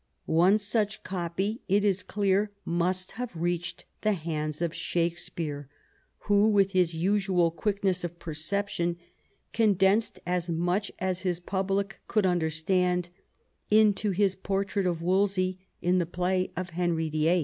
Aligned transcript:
One 0.25 0.57
such 0.57 1.03
copy, 1.03 1.61
it 1.69 1.85
is 1.85 2.01
clear, 2.01 2.49
must 2.65 3.11
hav« 3.11 3.29
reached 3.35 3.85
the 4.01 4.13
hands 4.13 4.59
of 4.59 4.73
Shakespeare, 4.73 5.69
who, 6.21 6.49
with 6.49 6.71
his 6.71 6.95
usual 6.95 7.51
quickness 7.51 8.03
of 8.03 8.17
perception, 8.17 8.97
condensed 9.53 10.19
as 10.25 10.49
much 10.49 10.91
as 10.97 11.19
his 11.19 11.39
public 11.39 11.99
could 12.07 12.25
understand 12.25 13.09
into 13.69 14.09
his 14.09 14.33
portrait 14.33 14.87
of 14.87 15.03
Wolsey 15.03 15.59
in 15.83 15.99
the 15.99 16.07
play 16.07 16.49
of 16.57 16.71
Henry 16.71 17.07
Fill. 17.11 17.39